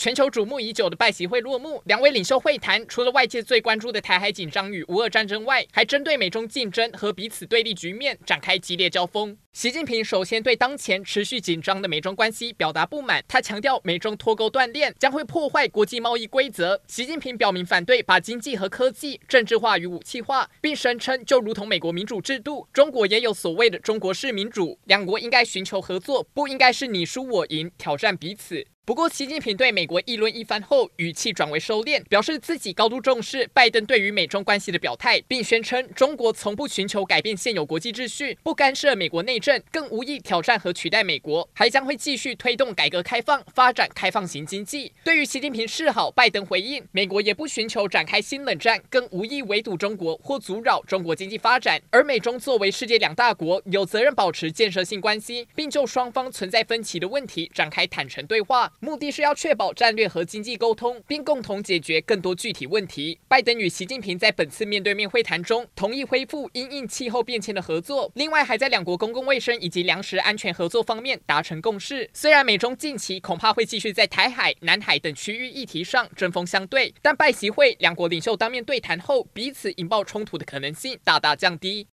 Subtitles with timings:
[0.00, 9.36] 全球瞩目已久的拜习会落幕，两位领袖会谈，除了外界最关注的台海紧张与无俄战争外，还针对美中竞争和彼此对立局面展开激烈交锋。
[9.52, 16.80] 习近平首先对当前持续紧张的美中关系表达不满，他强调美中脱钩断链将会破坏国际贸易规则。
[16.86, 28.64] 习近平表明反对把经济和科技政治化与武器化，并声称就如同美国民主制度，中国也有所谓的中国式民主，两国应该寻求合作，不应该是你输我赢，挑战彼此。
[28.90, 44.92] 不过，习近平对美国议论一番后，语气转为收敛，表示自己高度重视拜登对于美中关系的表态，并宣称中国从不寻求改变现有国际秩序，不干涉美国内政，更无意挑战和取代美国，还将会继续推动改革开放，发展开放型经济。
[45.04, 51.80] 对于习近平示好，拜登回应，美国也不寻求展开新冷战，更无意围堵中国或阻扰中国经济发展。
[51.90, 58.72] 而美中作为世界两大国，有责任保持建设性关系，并就双方存在分歧的问题展开坦诚对话。
[58.82, 63.18] 目的是要确保战略和经济沟通，并共同解决更多具体问题。
[63.28, 72.08] 拜登与习近平在本次面对面会谈中，同意恢复因应气候变迁的合作，另外还在两国公共卫生以及粮食安全合作方面达成共识。
[72.14, 81.86] 虽然美中近期恐怕会继续在台海、南海等区域议题上针锋相对，但拜习会两国领袖当面对谈后，彼此引爆冲突的可能性大大降低。